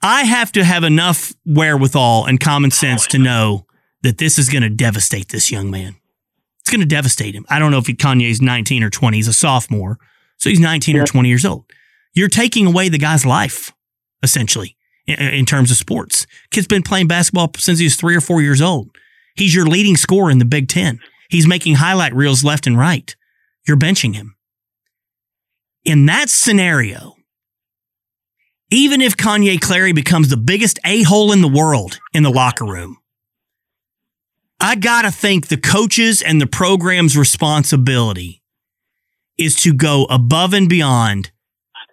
[0.02, 3.66] I have to have enough wherewithal and common sense to know
[4.02, 5.96] that this is going to devastate this young man.
[6.60, 7.44] It's going to devastate him.
[7.50, 9.18] I don't know if Kanye's 19 or 20.
[9.18, 9.98] He's a sophomore.
[10.38, 11.02] So he's 19 yeah.
[11.02, 11.66] or 20 years old.
[12.14, 13.72] You're taking away the guy's life,
[14.22, 14.76] essentially,
[15.06, 16.26] in, in terms of sports.
[16.50, 18.90] Kid's been playing basketball since he was three or four years old.
[19.34, 21.00] He's your leading scorer in the Big Ten.
[21.28, 23.14] He's making highlight reels left and right.
[23.66, 24.36] You're benching him.
[25.84, 27.14] In that scenario,
[28.70, 32.64] even if Kanye Clary becomes the biggest a hole in the world in the locker
[32.64, 32.98] room,
[34.60, 38.42] I got to think the coaches and the program's responsibility
[39.38, 41.30] is to go above and beyond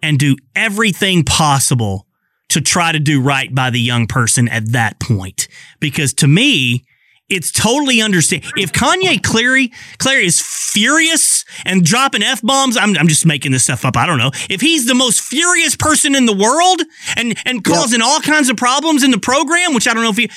[0.01, 2.07] and do everything possible
[2.49, 5.47] to try to do right by the young person at that point.
[5.79, 6.83] Because to me,
[7.29, 8.43] it's totally understand.
[8.55, 13.63] If Kanye Clary, Clary is furious and dropping F bombs, I'm, I'm just making this
[13.63, 13.97] stuff up.
[13.97, 14.31] I don't know.
[14.49, 16.81] If he's the most furious person in the world
[17.17, 18.07] and, and causing yep.
[18.07, 20.29] all kinds of problems in the program, which I don't know if he,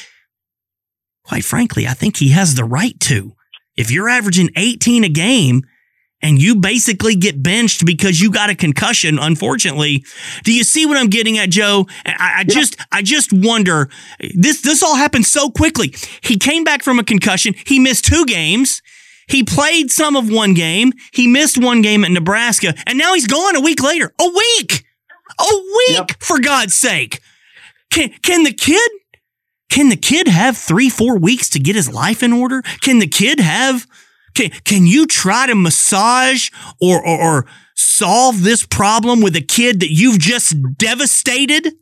[1.24, 3.33] quite frankly, I think he has the right to.
[3.77, 5.62] If you're averaging 18 a game
[6.20, 10.04] and you basically get benched because you got a concussion, unfortunately.
[10.44, 11.87] Do you see what I'm getting at, Joe?
[12.04, 12.44] I, I yeah.
[12.44, 13.88] just, I just wonder.
[14.35, 15.94] This, this all happened so quickly.
[16.22, 17.54] He came back from a concussion.
[17.66, 18.83] He missed two games.
[19.28, 20.92] He played some of one game.
[21.12, 24.12] He missed one game at Nebraska, and now he's gone a week later.
[24.18, 24.85] A week,
[25.38, 26.12] a week yep.
[26.18, 27.20] for God's sake.
[27.90, 28.90] Can can the kid?
[29.70, 32.62] Can the kid have three, four weeks to get his life in order?
[32.81, 33.87] Can the kid have?
[34.35, 39.81] Can can you try to massage or or, or solve this problem with a kid
[39.81, 41.75] that you've just devastated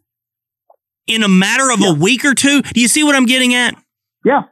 [1.07, 1.91] in a matter of yeah.
[1.91, 2.63] a week or two?
[2.63, 3.75] Do you see what I'm getting at?
[4.25, 4.43] Yeah,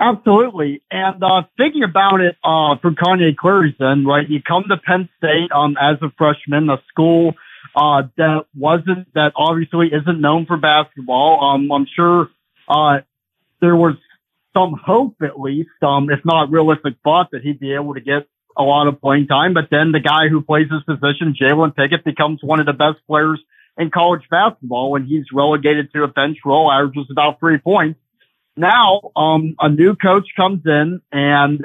[0.00, 0.82] Absolutely.
[0.90, 4.28] And uh, thinking about it uh, from Kanye Clary's end, right?
[4.28, 7.34] You come to Penn State um, as a freshman, a school
[7.74, 11.52] uh, that wasn't, that obviously isn't known for basketball.
[11.52, 12.28] Um, I'm sure
[12.68, 12.98] uh,
[13.60, 13.96] there was
[14.58, 18.26] some hope, at least, um, if not realistic thought, that he'd be able to get
[18.56, 19.54] a lot of playing time.
[19.54, 22.98] But then the guy who plays his position, Jalen Pickett, becomes one of the best
[23.06, 23.40] players
[23.76, 28.00] in college basketball when he's relegated to a bench role, averages about three points
[28.58, 31.64] now, um, a new coach comes in and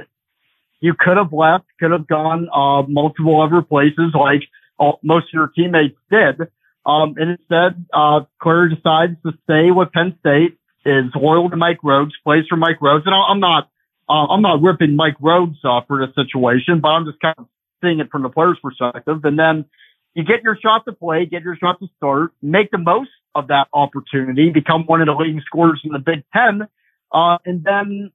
[0.80, 4.44] you could have left, could have gone, uh, multiple other places like
[4.78, 6.42] all, most of your teammates did.
[6.86, 11.80] Um, and instead, uh, Clary decides to stay with Penn State, is loyal to Mike
[11.84, 13.06] Rhoades, plays for Mike Rhoades.
[13.06, 13.70] And I'm not,
[14.10, 17.48] uh, I'm not ripping Mike Rhoades off for the situation, but I'm just kind of
[17.82, 19.24] seeing it from the player's perspective.
[19.24, 19.66] And then
[20.14, 23.48] you get your shot to play, get your shot to start, make the most of
[23.48, 26.68] that opportunity, become one of the leading scorers in the Big Ten
[27.14, 28.12] uh, and then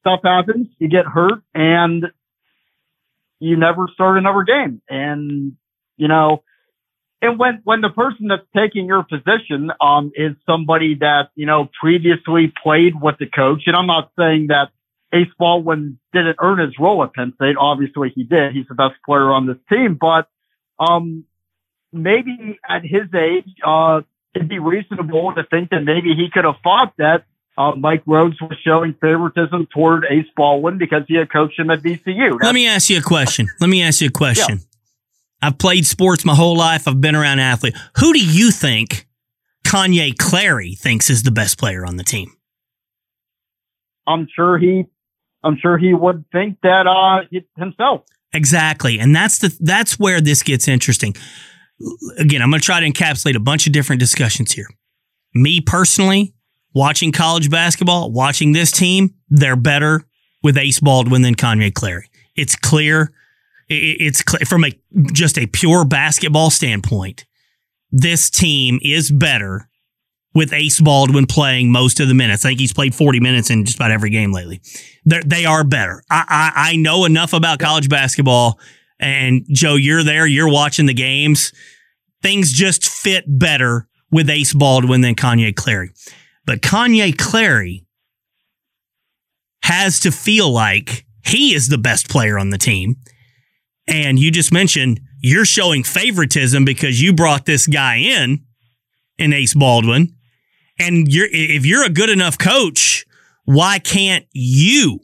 [0.00, 2.06] stuff happens, you get hurt and
[3.40, 4.82] you never start another game.
[4.88, 5.56] And,
[5.96, 6.42] you know,
[7.20, 11.68] and when, when the person that's taking your position, um, is somebody that, you know,
[11.80, 14.68] previously played with the coach, and I'm not saying that
[15.12, 17.56] Ace Baldwin didn't earn his role at Penn State.
[17.58, 18.52] Obviously he did.
[18.52, 20.28] He's the best player on this team, but,
[20.78, 21.24] um,
[21.92, 24.02] maybe at his age, uh,
[24.34, 27.24] it'd be reasonable to think that maybe he could have fought that
[27.56, 31.80] uh, Mike Rhoades was showing favoritism toward Ace Baldwin because he had coached him at
[31.80, 32.04] VCU.
[32.04, 33.48] That's- Let me ask you a question.
[33.60, 34.58] Let me ask you a question.
[34.58, 34.64] Yeah.
[35.40, 36.88] I've played sports my whole life.
[36.88, 37.78] I've been around athletes.
[37.98, 39.06] Who do you think
[39.64, 42.32] Kanye Clary thinks is the best player on the team?
[44.06, 44.84] I'm sure he,
[45.44, 48.02] I'm sure he would think that uh, himself.
[48.32, 51.14] Exactly, and that's the that's where this gets interesting.
[52.18, 54.66] Again, I'm going to try to encapsulate a bunch of different discussions here.
[55.34, 56.34] Me personally,
[56.74, 60.02] watching college basketball, watching this team, they're better
[60.42, 62.10] with Ace Baldwin than Kanye Clary.
[62.36, 63.12] It's clear.
[63.68, 64.72] It's from a
[65.12, 67.26] just a pure basketball standpoint.
[67.90, 69.68] This team is better
[70.34, 72.44] with Ace Baldwin playing most of the minutes.
[72.44, 74.60] I think he's played 40 minutes in just about every game lately.
[75.04, 76.02] They're, they are better.
[76.10, 78.58] I, I, I know enough about college basketball.
[79.00, 81.52] And Joe, you're there, you're watching the games.
[82.22, 85.90] Things just fit better with Ace Baldwin than Kanye Clary.
[86.46, 87.84] But Kanye Clary
[89.62, 92.96] has to feel like he is the best player on the team.
[93.88, 98.44] And you just mentioned you're showing favoritism because you brought this guy in,
[99.18, 100.14] in Ace Baldwin.
[100.78, 103.04] And you're, if you're a good enough coach,
[103.44, 105.00] why can't you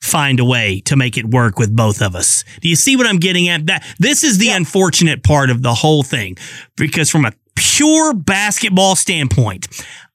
[0.00, 2.44] find a way to make it work with both of us?
[2.60, 3.66] Do you see what I'm getting at?
[3.66, 4.56] That this is the yeah.
[4.56, 6.36] unfortunate part of the whole thing
[6.76, 9.68] because from a pure basketball standpoint,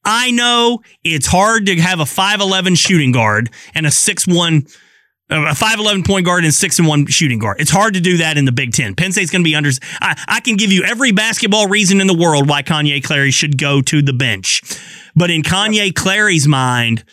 [0.04, 4.76] I know it's hard to have a 5'11 shooting guard and a 6'1
[5.30, 7.60] a 5'11 point guard and 6 and 1 shooting guard.
[7.60, 8.96] It's hard to do that in the Big Ten.
[8.96, 9.72] Penn State's going to be under.
[10.02, 13.58] I, I can give you every basketball reason in the world why Kanye Clary should
[13.58, 14.62] go to the bench.
[15.16, 17.04] But in Kanye Clary's mind,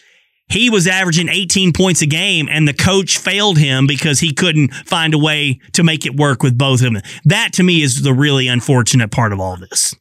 [0.48, 4.74] he was averaging 18 points a game and the coach failed him because he couldn't
[4.74, 7.02] find a way to make it work with both of them.
[7.24, 9.94] That to me is the really unfortunate part of all this.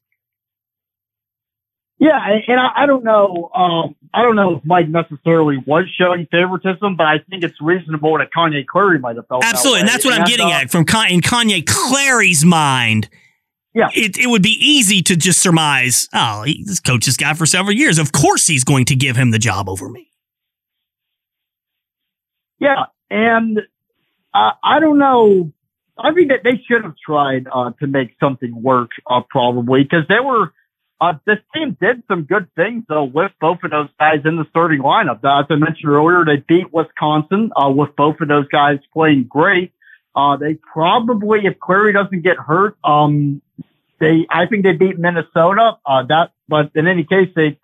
[2.01, 3.51] Yeah, and I, I don't know.
[3.53, 8.17] Um, I don't know if Mike necessarily was showing favoritism, but I think it's reasonable
[8.17, 10.47] that Kanye Clary might have felt absolutely, that Absolutely, and that's what and I'm getting
[10.47, 13.07] uh, at from Con- in Kanye Clary's mind.
[13.75, 16.09] Yeah, it, it would be easy to just surmise.
[16.11, 17.99] Oh, he, this coach this guy for several years.
[17.99, 20.09] Of course, he's going to give him the job over me.
[22.57, 23.59] Yeah, and
[24.33, 25.53] uh, I don't know.
[25.99, 30.07] I think that they should have tried uh, to make something work, uh, probably because
[30.09, 30.51] they were
[31.01, 34.45] uh, this team did some good things though with both of those guys in the
[34.51, 35.17] starting lineup.
[35.17, 39.73] As I mentioned earlier, they beat Wisconsin uh, with both of those guys playing great.
[40.15, 43.41] Uh, they probably, if Clary doesn't get hurt, um,
[43.99, 45.77] they I think they beat Minnesota.
[45.83, 47.57] Uh, that, but in any case, they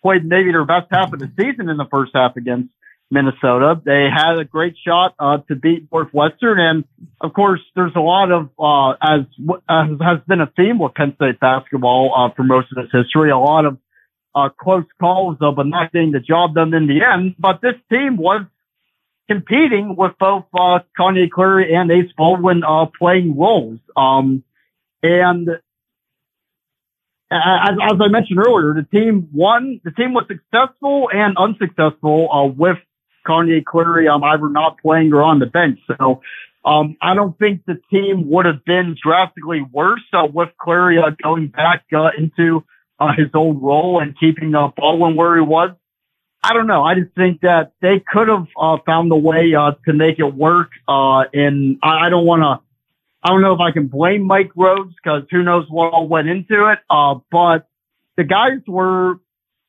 [0.00, 2.68] played maybe their best half of the season in the first half against
[3.14, 3.80] Minnesota.
[3.82, 6.84] They had a great shot uh, to beat Northwestern, and
[7.20, 9.20] of course, there's a lot of uh, as
[9.68, 13.30] as has been a theme with Penn State basketball uh, for most of its history.
[13.30, 13.78] A lot of
[14.34, 17.36] uh, close calls, though, but not getting the job done in the end.
[17.38, 18.44] But this team was
[19.28, 23.78] competing with both uh, Kanye Clary and Ace Baldwin uh, playing roles.
[23.96, 24.44] Um,
[25.02, 25.48] and
[27.30, 29.80] as, as, I mentioned earlier, the team won.
[29.84, 32.78] The team was successful and unsuccessful uh, with
[33.26, 35.80] Kanye Clary um, either not playing or on the bench.
[35.86, 36.22] So
[36.64, 41.10] um, I don't think the team would have been drastically worse uh, with Clary uh,
[41.22, 42.64] going back uh, into
[42.98, 45.70] uh, his old role and keeping uh, Baldwin where he was.
[46.42, 46.82] I don't know.
[46.82, 50.34] I just think that they could have uh, found a way uh, to make it
[50.34, 50.70] work.
[50.86, 52.64] And I, I don't want to.
[53.22, 56.28] I don't know if I can blame Mike Rhoades because who knows what all went
[56.28, 56.78] into it.
[57.30, 57.66] But
[58.18, 59.14] the guys were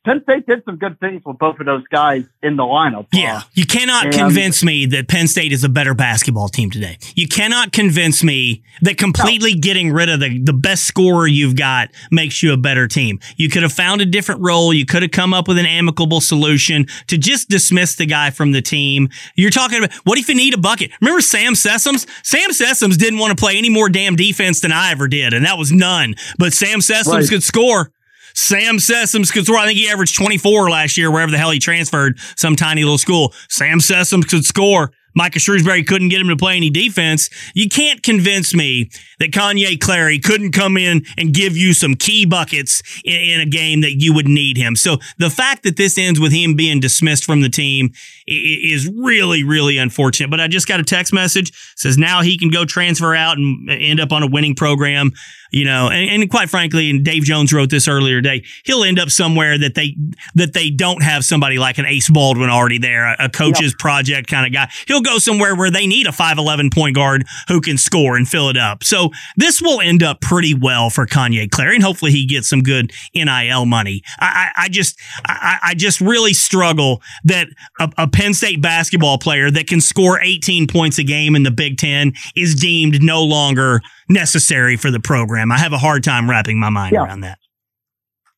[0.06, 3.08] Penn State did some good things with both of those guys in the lineup.
[3.12, 3.42] Yeah.
[3.54, 7.00] You cannot and, convince me that Penn State is a better basketball team today.
[7.16, 9.62] You cannot convince me that completely no.
[9.62, 13.20] getting rid of the, the best scorer you've got makes you a better team.
[13.36, 14.74] You could have found a different role.
[14.74, 18.52] You could have come up with an amicable solution to just dismiss the guy from
[18.52, 19.10] the team.
[19.36, 20.92] You're talking about what if you need a bucket?
[21.02, 22.08] Remember Sam Sessoms?
[22.24, 25.44] Sam Sessoms didn't want to play any more damn defense than I ever did, and
[25.46, 26.14] that was none.
[26.38, 27.30] But Sam Sessoms right.
[27.30, 27.92] could score.
[28.36, 29.58] Sam Sessoms could score.
[29.58, 32.98] I think he averaged 24 last year, wherever the hell he transferred, some tiny little
[32.98, 33.34] school.
[33.50, 34.92] Sam Sessoms could score.
[35.16, 37.30] Micah Shrewsberry couldn't get him to play any defense.
[37.56, 42.26] You can't convince me that Kanye Clary couldn't come in and give you some key
[42.26, 44.76] buckets in, in, a game that you would need him.
[44.76, 47.92] So the fact that this ends with him being dismissed from the team
[48.28, 50.30] is really, really unfortunate.
[50.30, 53.70] But I just got a text message says now he can go transfer out and
[53.70, 55.12] end up on a winning program
[55.56, 59.00] you know, and, and, quite frankly, and Dave Jones wrote this earlier today, he'll end
[59.00, 59.96] up somewhere that they
[60.34, 63.80] that they don't have somebody like an Ace Baldwin already there, a, a coach's yep.
[63.80, 64.70] project kind of guy.
[64.86, 68.50] He'll go somewhere where they need a 5'11 point guard who can score and fill
[68.50, 68.84] it up.
[68.84, 72.62] So this will end up pretty well for Kanye Clary, and hopefully he gets some
[72.62, 74.02] good NIL money.
[74.20, 77.48] I, I, I just I, I, just really struggle that
[77.80, 81.52] a, a Penn State basketball player that can score 18 points a game in the
[81.52, 83.80] Big Ten is deemed no longer
[84.10, 85.52] necessary for the program.
[85.52, 87.04] I have a hard time wrapping my mind yeah.
[87.04, 87.40] around that.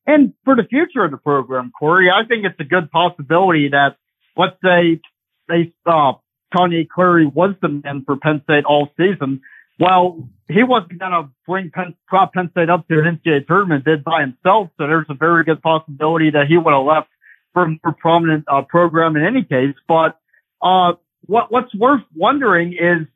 [0.06, 3.96] And for the future of the program, Cory, I think it's a good possibility that
[4.36, 5.00] let's say
[5.48, 6.14] they uh,
[6.54, 9.42] Kanye Clary was the man for Penn State all season.
[9.78, 13.84] Well, he wasn't going to bring Penn, prop Penn State up to an NCAA tournament
[13.84, 14.70] did by himself.
[14.78, 17.08] So there's a very good possibility that he would have left
[17.52, 19.74] for a more prominent uh, program in any case.
[19.86, 20.18] But
[20.62, 20.94] uh,
[21.26, 23.06] what what's worth wondering is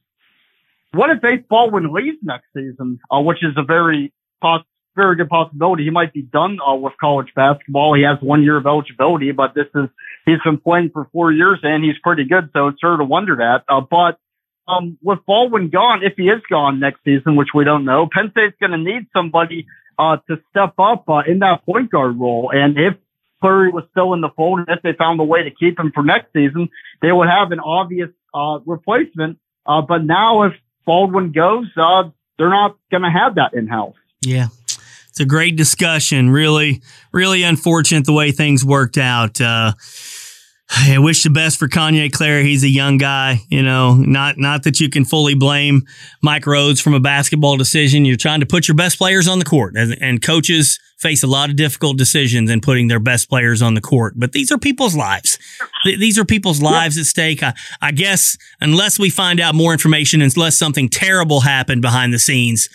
[0.92, 4.64] what if Ace Baldwin leaves next season, uh, which is a very poss-
[4.94, 5.84] very good possibility.
[5.84, 7.94] He might be done uh, with college basketball.
[7.94, 9.88] He has one year of eligibility, but this is
[10.26, 12.50] he's been playing for four years and he's pretty good.
[12.52, 13.64] So it's sort of wonder that.
[13.68, 14.18] Uh, but
[14.68, 18.30] um, with Baldwin gone, if he is gone next season, which we don't know, Penn
[18.30, 19.66] State's going to need somebody
[19.98, 22.50] uh, to step up uh, in that point guard role.
[22.54, 22.94] And if
[23.40, 25.90] Clary was still in the fold, and if they found a way to keep him
[25.92, 26.68] for next season,
[27.00, 29.38] they would have an obvious uh, replacement.
[29.66, 30.52] Uh, but now if
[30.84, 32.04] Baldwin goes, uh,
[32.38, 33.96] they're not going to have that in house.
[34.24, 34.48] Yeah.
[35.08, 36.30] It's a great discussion.
[36.30, 36.80] Really,
[37.12, 39.40] really unfortunate the way things worked out.
[39.40, 39.74] Uh,
[40.74, 42.44] I wish the best for Kanye Clary.
[42.44, 45.82] He's a young guy, you know, not, not that you can fully blame
[46.22, 48.04] Mike Rhoades from a basketball decision.
[48.04, 51.26] You're trying to put your best players on the court and, and coaches face a
[51.26, 54.14] lot of difficult decisions in putting their best players on the court.
[54.16, 55.38] But these are people's lives.
[55.84, 57.42] These are people's lives at stake.
[57.42, 62.18] I, I guess unless we find out more information, unless something terrible happened behind the
[62.18, 62.68] scenes,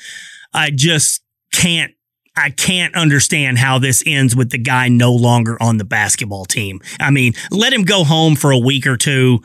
[0.53, 1.21] I just
[1.53, 1.93] can't
[2.37, 6.79] I can't understand how this ends with the guy no longer on the basketball team.
[6.99, 9.39] I mean, let him go home for a week or two.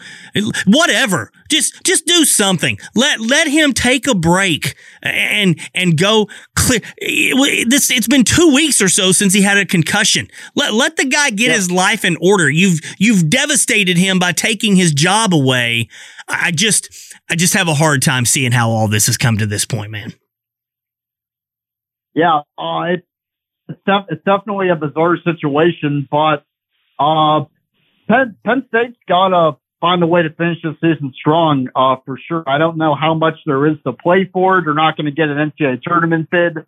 [0.66, 1.32] Whatever.
[1.48, 2.78] Just just do something.
[2.94, 6.80] Let let him take a break and and go clear.
[7.66, 10.28] This it's been 2 weeks or so since he had a concussion.
[10.54, 12.48] Let let the guy get his life in order.
[12.48, 15.88] You've you've devastated him by taking his job away.
[16.28, 16.88] I just
[17.30, 19.90] I just have a hard time seeing how all this has come to this point,
[19.90, 20.14] man
[22.14, 23.06] yeah, uh, it's
[23.68, 26.44] it's, def- it's definitely a bizarre situation, but
[26.98, 27.44] uh,
[28.08, 32.18] Penn, Penn State's got to find a way to finish the season strong uh, for
[32.28, 32.44] sure.
[32.46, 34.62] I don't know how much there is to play for.
[34.64, 36.58] They're not going to get an NCAA tournament bid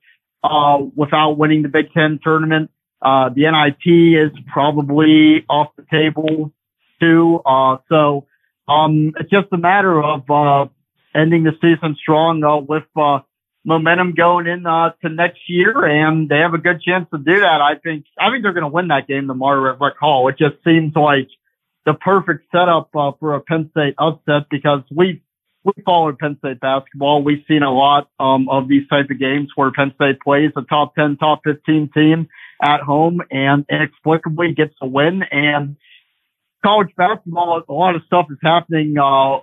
[0.42, 2.70] uh, without winning the Big Ten tournament.
[3.01, 6.53] Uh, the NIT is probably off the table
[7.01, 7.40] too.
[7.45, 8.26] Uh, so
[8.66, 10.66] um, it's just a matter of uh,
[11.14, 13.20] ending the season strong uh, with uh,
[13.65, 17.41] momentum going in uh, to next year, and they have a good chance to do
[17.41, 17.61] that.
[17.61, 20.29] I think I think they're going to win that game tomorrow at Rec Hall.
[20.29, 21.29] It just seems like
[21.87, 25.23] the perfect setup uh, for a Penn State upset because we
[25.65, 27.23] we followed Penn State basketball.
[27.23, 30.62] We've seen a lot um, of these type of games where Penn State plays a
[30.62, 32.29] top ten, top fifteen team
[32.62, 35.77] at home and inexplicably gets a win and
[36.65, 39.39] college basketball, a lot of stuff is happening uh,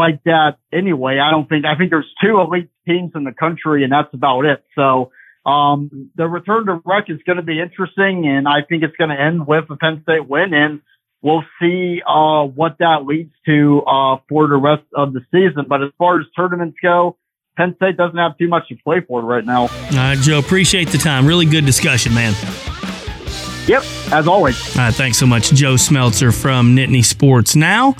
[0.00, 1.18] like that anyway.
[1.18, 4.44] I don't think I think there's two elite teams in the country, and that's about
[4.46, 4.64] it.
[4.74, 5.12] So
[5.46, 9.10] um, the return to rec is going to be interesting, and I think it's going
[9.10, 10.80] to end with a Penn State win, and
[11.22, 15.66] we'll see uh, what that leads to uh, for the rest of the season.
[15.68, 17.16] But as far as tournaments go,
[17.56, 19.62] Penn State doesn't have too much to play for right now.
[19.62, 21.26] All right, Joe, appreciate the time.
[21.26, 22.32] Really good discussion, man.
[23.66, 23.82] Yep,
[24.12, 24.76] as always.
[24.76, 27.54] All right, thanks so much, Joe Smeltzer from Nittany Sports.
[27.54, 27.94] Now.